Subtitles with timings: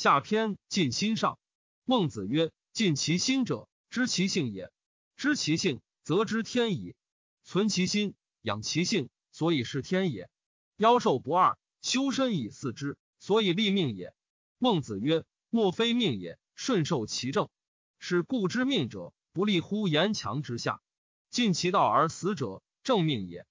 [0.00, 1.38] 下篇尽心上。
[1.84, 4.72] 孟子曰：尽其心者，知其性也。
[5.14, 6.94] 知其性，则知天矣。
[7.44, 10.30] 存其心，养其性，所以是天也。
[10.78, 14.14] 妖兽不二，修身以四之，所以立命也。
[14.56, 17.50] 孟子曰：莫非命也，顺受其正。
[17.98, 20.80] 是故知命者，不立乎言强之下。
[21.28, 23.42] 尽其道而死者，正命也；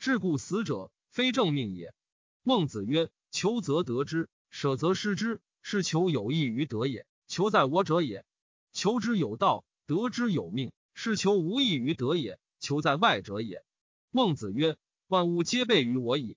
[0.00, 1.94] 至故死者，非正命也。
[2.42, 7.06] 孟子曰：求则得之，舍则失之，是求有益于德也。
[7.26, 8.26] 求在我者也。
[8.72, 12.38] 求之有道，得之有命，是求无益于德也。
[12.60, 13.64] 求在外者也。
[14.10, 16.36] 孟子曰：万物皆备于我矣。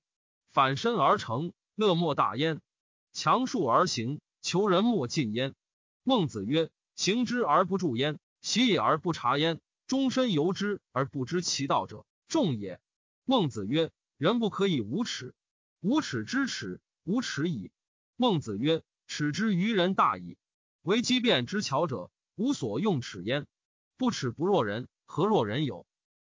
[0.51, 2.59] 反身而成，乐莫大焉；
[3.11, 5.53] 强数而行，求人莫近焉。
[6.03, 6.69] 孟子曰。
[6.95, 12.79] 行之而不助焉，习也而不察焉，终身由之而不知其道者，众也。
[13.25, 15.35] 孟子曰：人不可以无耻，
[15.81, 17.69] 无耻之耻，无耻矣。
[18.15, 20.37] 孟子曰：耻之于人大矣。
[20.81, 23.47] 为机变之巧者，无所用耻焉。
[23.97, 25.85] 不耻不若人，何若人有？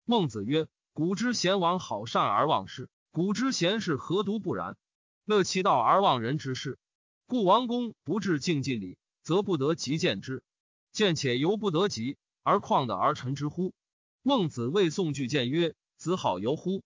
[0.05, 4.77] 孟子曰：古之贤王好善而忘事，古之贤士何独不然？
[5.25, 6.77] 乐其道而忘人之事。
[7.25, 10.43] 故王公不至敬尽礼，则不得及见之。
[10.91, 13.73] 见且犹不得及，而况得而臣之乎？
[14.21, 16.83] 孟子谓宋句谏曰：“子好游乎？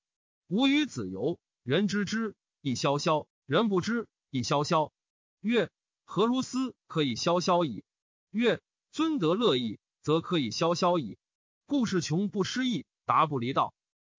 [0.47, 4.93] 吾与子游，人知之亦萧萧，人不知亦萧萧。
[5.41, 5.69] 曰：
[6.11, 7.83] 何如斯可以萧萧矣？
[8.31, 11.19] 曰：尊德乐义，则可以萧萧矣。
[11.67, 13.75] 故事穷不失义，达不离道；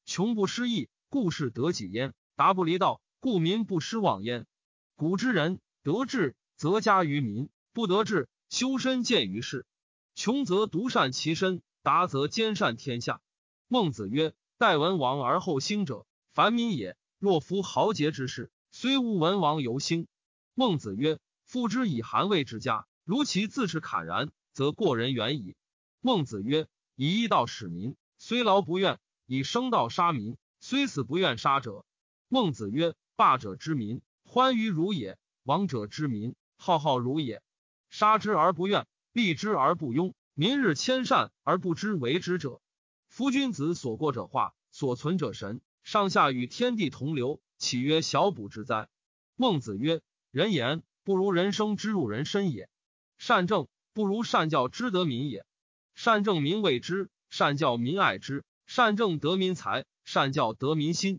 [0.07, 3.03] 穷不失义，故事得己焉，达不离道。
[3.19, 4.47] 故民不失望焉。
[4.95, 9.67] 古之人得志，则加于民；不得志，修身见于世。”
[10.15, 13.21] 穷则独善其身，达则兼善天下。
[13.67, 16.97] 孟子曰：“待文王而后兴者，凡民也。
[17.19, 20.07] 若夫豪杰之士，虽无文王犹兴。”
[20.55, 21.19] 孟子曰
[21.51, 25.57] ：“夫之以韩魏之家，如其自持侃然，则过人远矣。”
[26.01, 31.85] 孟子曰：“以义道使民，虽劳不怨；以生道杀民，虽死不愿杀者。”
[32.31, 37.43] 孟子曰：“霸者之民，欢于如也；王者之民，浩浩如也。
[37.89, 42.63] 杀之而不怨。”避之而不庸，民日迁善而不知为之者，
[43.09, 45.61] 夫君子所过者化，所存者神。
[45.83, 48.89] 上下与天地同流，岂曰小补之哉？
[49.35, 50.01] 孟子曰：
[50.31, 52.69] 人言不如人生之入人身也，
[53.19, 55.45] 善政不如善教之得民也。
[55.97, 58.45] 善政民畏之，善教民爱之。
[58.65, 61.19] 善政得民财，善教得民心。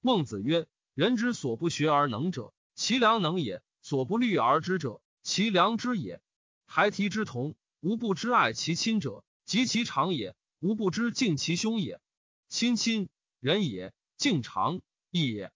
[0.00, 6.22] 孟子曰：人之所不学而能者，其良能也；所不虑而知者，其良知也。
[6.64, 12.00] 孩提之童，无不知爱其亲者，及其长也；无不知敬其兄也。
[12.48, 13.08] 亲亲
[13.40, 14.80] 仁也，敬长
[15.10, 15.50] 义也。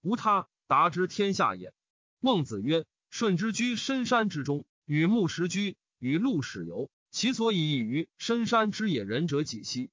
[0.00, 1.74] 无他，达之天下也。
[2.24, 6.90] 孟子曰：“舜之居深山之中，与木石居，与鹿始游。
[7.10, 9.90] 其所以异于深山之野人者几兮？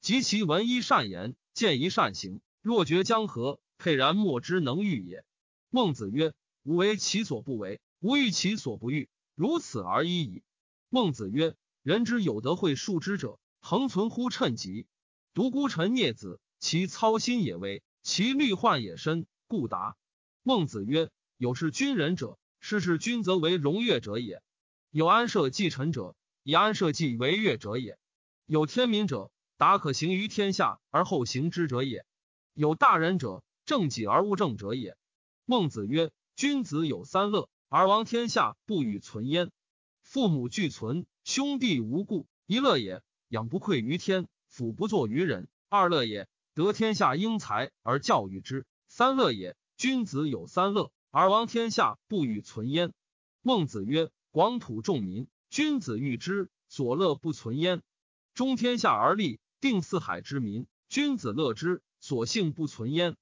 [0.00, 5.22] 及其闻一善言，见一善行，若决江河，沛然莫之能御也。”
[5.68, 6.32] 孟子曰
[6.64, 10.42] ：“吾为其所不为，吾欲其所不欲。”如此而已矣。
[10.88, 11.54] 孟子曰
[11.84, 14.86] ：“人之有德会数之者，恒存乎趁吉。
[15.34, 19.94] 独孤臣孽子，其操心也微，其虑患也深，故达。”
[20.42, 24.38] 孟子曰：“有事君人者，是是君则为荣悦者也；
[24.92, 26.14] 有安社稷臣者，
[26.44, 27.96] 以安社稷为悦者也；
[28.46, 32.04] 有天民者，达可行于天下而后行之者也；
[32.54, 34.96] 有大人者，正己而务正者也。”
[35.44, 39.50] 孟子曰：“君子有三乐。”而王天下不与存焉，
[40.02, 49.56] 父母俱存，兄弟无故，一乐也；养不愧于天，辅不作于人，二乐也；得天下英才而教育之，三乐也。
[49.76, 52.94] 君子有三乐，而王天下不与存焉。
[53.42, 57.82] 孟子曰：广土众民，君子欲之，所乐不存焉。
[58.32, 63.14] 中天下而立，定四海之民，君子乐之，所幸不存焉。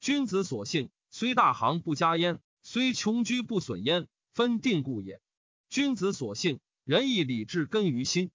[0.00, 2.40] 君子所幸，虽大行不加焉。
[2.62, 5.20] 虽穷居不损焉，分定故也。
[5.68, 8.30] 君子所幸，仁义礼智根于心，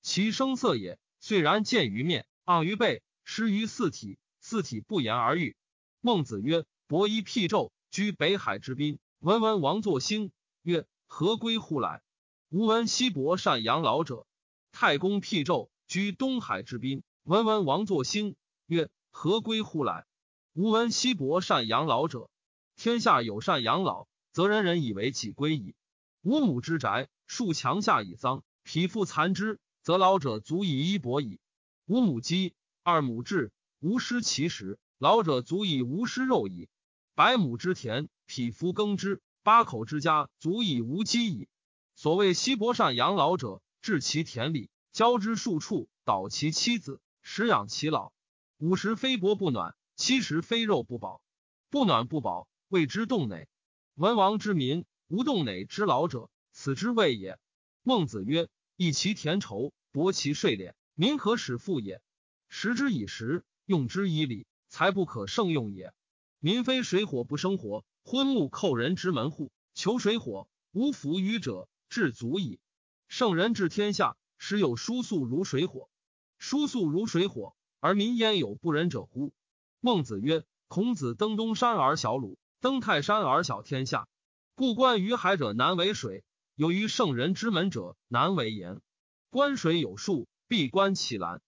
[0.00, 0.98] 其声色也。
[1.20, 5.54] 虽然见于面，昂于背，失于四体，四体不言而喻。
[6.00, 8.98] 孟子曰：“伯夷辟纣，居北海之滨。
[9.20, 10.32] 闻闻王作兴，
[10.62, 12.02] 曰：何归乎来？
[12.48, 14.26] 吾闻西伯善养老者。
[14.72, 17.04] 太公辟纣，居东海之滨。
[17.22, 18.34] 闻闻王作兴，
[18.66, 20.06] 曰：何归乎来？
[20.54, 22.28] 吾闻西伯善养老者。”
[22.74, 25.76] 天下有善养老，则人人以为己归矣。
[26.22, 31.38] 五亩之宅，树墙下以桑，匹夫残之，则老者足以衣帛矣。
[31.86, 36.68] 五亩鸡，二亩雉，无失其食，老者足以无失肉矣。
[37.16, 41.48] 百亩之田，匹夫耕之，八口之家足以无饥矣。
[41.94, 48.12] 所谓西伯善养老者，治其田里，教之数处，导其妻子，食养其老。
[48.58, 51.22] 五十非薄不暖，七十非肉不饱。
[51.70, 53.46] 不暖不饱，谓之冻馁。
[53.94, 57.38] 文王之民，无冻馁之老者，此之谓也。
[57.84, 62.02] 孟子曰：“益其田畴，薄其税敛，民可使富也。
[62.48, 65.94] 食之以时，用之以礼，才不可胜用也。
[66.44, 72.60] 民非水火不生火，昏木扣人之门户，求水火，无弗与者。”至足矣。
[73.08, 75.88] 圣人治天下，时有疏素如水火，
[76.36, 79.32] 疏素如水火，而民焉有不仁者乎？
[79.80, 84.06] 孟子曰：“孔子登东山而小鲁，登泰山而小天下。
[84.54, 86.24] 故观于海者难为水，
[86.56, 88.82] 有于圣人之门者难为言。
[89.30, 91.38] 观水有数，必观其蓝；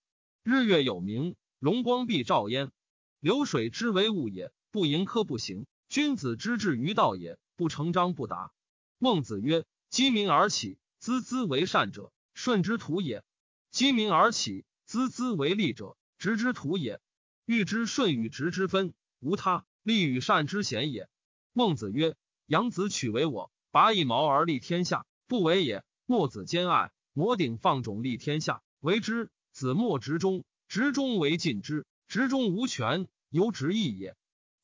[0.43, 2.73] 日月有明，荣光必照焉。
[3.21, 5.67] 流水之为物也，不盈科不行。
[5.89, 8.53] 君子之志于道也，不成章不达。”
[9.01, 9.65] 孟子曰。
[9.89, 13.23] 积民而起，孜孜为善者，顺之徒也；
[13.71, 17.01] 积民而起，孜孜为利者，直之徒也。
[17.47, 21.09] 欲知顺与直之分，无他，利与善之贤也。
[21.55, 22.15] 孟子曰
[22.45, 25.85] ：“养子取为我，拔一毛而立天下，不为也。
[26.05, 29.31] 墨子兼爱，摩顶放踵立天下，为之。
[29.53, 34.15] 子墨执中，执中为尽之，执中无权，犹执义也。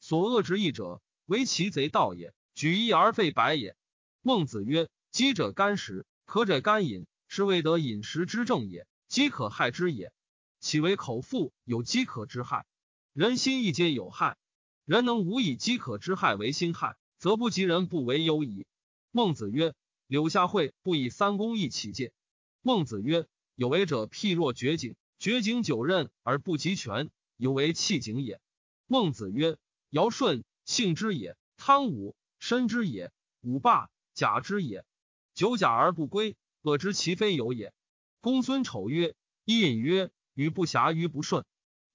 [0.02, 3.74] 所恶之义者，为其贼盗也，举义而废白也。”
[4.20, 4.90] 孟子曰。
[5.12, 8.86] 饥者干食，渴者干饮，是谓得饮食之正也。
[9.08, 10.10] 饥可害之也，
[10.58, 12.64] 岂为口腹有饥渴之害？
[13.12, 14.38] 人心亦皆有害。
[14.86, 18.64] 人能无以饥渴之害为心害，则不及人不为忧矣。
[19.10, 19.74] 孟子曰
[20.08, 22.14] ：“柳下惠不以三公义起戒。”
[22.62, 28.40] 孟子曰：“有为者譬若掘井，掘井九仞而不及泉，有为弃井也。”
[28.88, 29.58] 孟子曰
[29.92, 33.12] ：“尧舜信之也，汤武申之也，
[33.42, 34.86] 武霸假之也。”
[35.34, 37.74] 久假而不归，恶知其非有也。
[38.22, 41.44] 公孙丑曰：“伊尹曰：‘与不暇于不顺，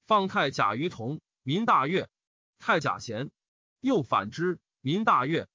[0.06, 2.08] 放太甲于同，民大悦。
[2.60, 3.32] 太甲贤，
[3.80, 5.48] 又反之，民大悦。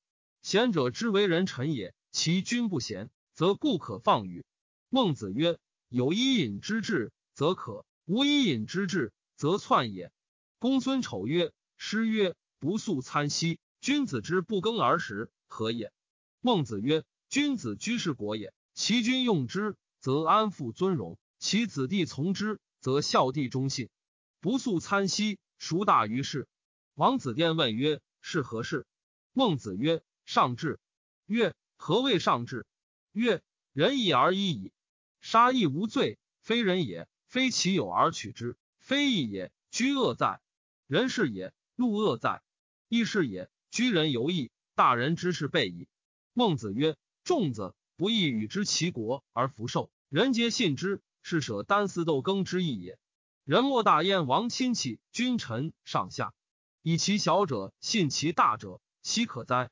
[0.43, 4.45] 贤者之为人臣也，其君不贤，则故可放与。’
[4.91, 10.11] 孟子曰：‘有伊尹之志，则可；无伊尹之志，则篡也。’
[10.59, 11.53] 公孙丑曰
[11.85, 15.93] ：‘诗曰：不素餐兮，君子之不耕而食，何也？’
[16.41, 23.89] 孟子曰。”君子居士国也，其君用之，则安富尊荣；其子弟从之，则孝弟忠信。
[24.39, 26.47] 不素参兮，孰大于是？
[26.95, 28.87] 王子殿问曰：“是何事？”
[29.35, 30.79] 孟子曰：“上智。”
[31.27, 32.65] 曰：“何谓上智？”
[33.13, 33.43] 曰
[33.75, 34.73] ：“仁义而已矣。
[35.21, 39.51] 杀亦无罪，非人也；非其有而取之，非义也。
[39.73, 40.41] 居恶在，
[40.87, 41.51] 人是也；
[41.83, 42.41] 路恶在，
[42.89, 43.51] 义是也。
[43.71, 45.89] 居人犹义，大人之事备矣。”
[46.33, 46.97] 孟子曰。
[47.25, 52.99] 仲子不义与之其国而福寿，人皆信之，是舍丹丝斗耕之意也。
[53.45, 56.35] 人莫大焉王亲戚君臣上下，
[56.83, 59.71] 以其小者信其大者，奚可哉？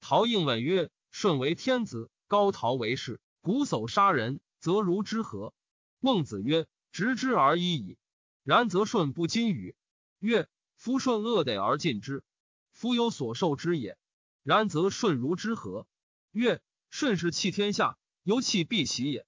[0.00, 5.52] 陶应问曰：“舜为天子，高陶为士，瞽叟杀人，则如之何？”
[5.98, 7.98] 孟子曰：“执之而已矣。
[8.44, 9.74] 然则舜不今与？”
[10.20, 10.48] 曰
[10.82, 12.24] ：“夫舜恶得而尽之，
[12.72, 13.96] 夫有所受之也。
[14.42, 15.86] 然则舜如之何？”
[16.34, 19.24] 曰：顺势弃天下，犹弃必喜也。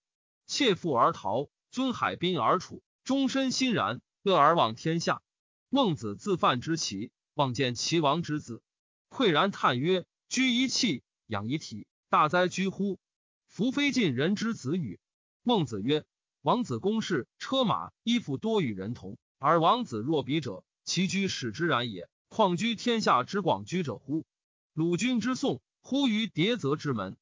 [0.49, 5.23] 窃腹而逃，尊海滨而处，终身欣然，乐而忘天下。
[5.69, 8.61] 孟子自犯之齐，望见齐王之子，
[9.09, 12.99] 喟然叹曰：“居一气，养一体，大哉居乎！
[13.47, 14.99] 夫非尽人之子与？”
[15.45, 16.05] 孟子曰
[16.43, 22.09] ：“王子公事，车马衣服多与人同，而王子若彼者，其居使之然也。
[22.29, 24.25] 况居天下之广居者乎？
[24.73, 27.17] 鲁君之宋，乎于迭泽之门。”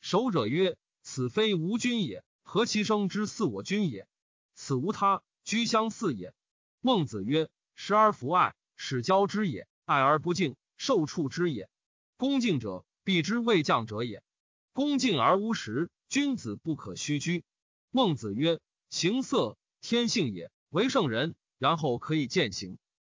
[0.00, 4.06] 守者曰：“此非吾君也，何其生之似我君也？
[4.54, 6.34] 此无他，居相似也。”
[6.80, 11.70] 孟子曰：“时而弗爱，使交之也；爱而不敬，受处之也。
[12.16, 14.22] 恭敬者，必之未降者也。
[14.72, 17.42] 恭敬而无实，君子不可虚居。”
[17.90, 18.60] 孟子曰
[18.90, 22.78] ：“形色天性也，为圣人，然后可以践行。”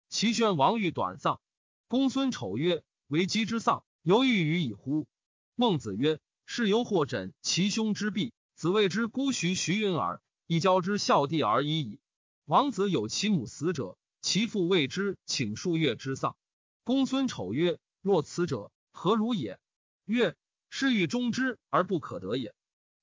[0.08, 1.40] 齐宣王欲短丧，
[1.86, 5.06] 公孙丑曰：“为姬之丧，犹豫于矣乎？”
[5.54, 6.20] 孟子曰。
[6.50, 12.00] 是犹或枕其兄之臂，子谓之孤徐徐云耳，亦交之孝弟而已矣。
[12.46, 16.38] 王子有其母死者，其父谓之请数月之丧。
[16.84, 19.60] 公孙丑曰：“若此者，何如也？”
[20.06, 20.36] 曰
[20.70, 22.54] ：“是欲终之而不可得也。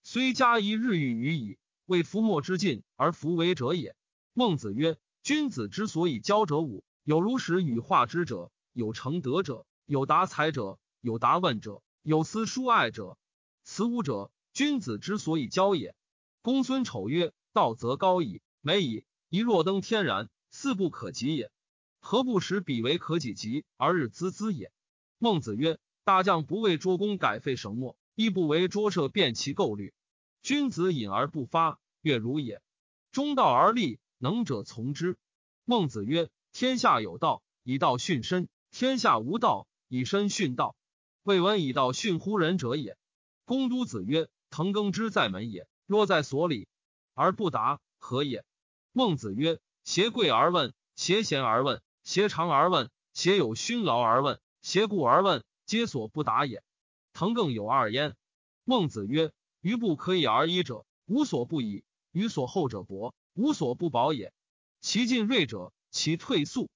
[0.01, 3.95] 虽加一日欲于矣，为夫莫之尽而弗为者也。”
[4.33, 13.15] 孟子曰：“君子之所以交者五，有如实与化之者，有成德者，有达才者，有达问者，有思疏爱者。”
[13.63, 15.95] 此五者，君子之所以交也。
[16.41, 21.51] 公孙丑曰：“道则高矣，美矣，一若登天然，似不可及也。
[22.00, 24.71] 何不使彼为可己及而日孜孜也？”
[25.19, 29.93] 孟子曰：“大将不为捉弓改废绳墨，亦不为捉射变其构虑。
[30.41, 32.63] 君子隐而不发，悦如也。
[33.12, 35.19] 中道而立，能者从之。”
[35.65, 40.77] 孟子曰：“天下有道，以道训身；天下无道，以身训道。
[41.21, 42.97] 未闻以道训乎人者也。”
[43.43, 46.69] 公都子曰：“滕耕之在门也，若在所里
[47.13, 48.45] 而不答，何也？”
[48.93, 56.63] 孟子曰：“挟贵而问，挟贤而问，挟长而问，挟有勋劳而问，挟故而问，皆所不答也。
[57.12, 58.15] 滕更有二焉。”
[58.63, 61.83] 孟子曰：“余不可以而已者，无所不以；
[62.13, 64.31] 予所厚者薄，无所不薄也。”
[64.79, 66.69] 其进锐者，其退速。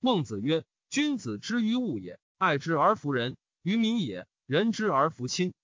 [0.00, 5.54] 孟子曰：“君子之于物也，爱之而服人；于民也，人之而服亲。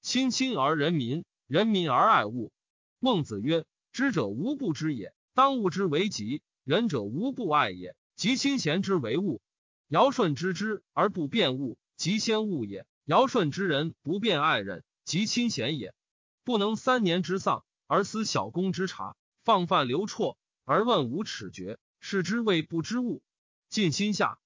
[0.00, 2.50] 亲亲而人民，人民而爱物。”
[2.98, 9.42] 孟子曰：“知者无不知也，当务之为吉；仁者无不爱也，及亲贤之为物。
[9.88, 15.94] 尧舜知之而不变物，及先物也；尧舜之人不变爱人，及亲贤也。
[16.42, 19.14] 不能三年之丧而思小公之察，
[19.44, 23.22] 放犯流辍。”而问无耻绝，是之谓不知物。
[23.68, 24.41] 尽心下。